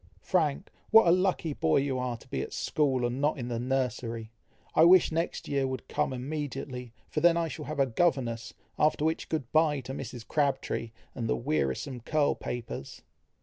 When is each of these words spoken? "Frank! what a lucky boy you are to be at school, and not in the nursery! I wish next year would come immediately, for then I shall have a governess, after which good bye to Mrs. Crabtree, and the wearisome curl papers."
"Frank! 0.23 0.71
what 0.89 1.05
a 1.07 1.11
lucky 1.11 1.53
boy 1.53 1.77
you 1.77 1.99
are 1.99 2.17
to 2.17 2.27
be 2.27 2.41
at 2.41 2.53
school, 2.53 3.05
and 3.05 3.21
not 3.21 3.37
in 3.37 3.49
the 3.49 3.59
nursery! 3.59 4.31
I 4.73 4.83
wish 4.83 5.11
next 5.11 5.47
year 5.47 5.67
would 5.67 5.87
come 5.87 6.11
immediately, 6.11 6.91
for 7.07 7.21
then 7.21 7.37
I 7.37 7.47
shall 7.47 7.65
have 7.65 7.79
a 7.79 7.85
governess, 7.85 8.55
after 8.79 9.05
which 9.05 9.29
good 9.29 9.51
bye 9.51 9.79
to 9.81 9.93
Mrs. 9.93 10.27
Crabtree, 10.27 10.89
and 11.13 11.29
the 11.29 11.35
wearisome 11.35 11.99
curl 11.99 12.33
papers." 12.33 13.03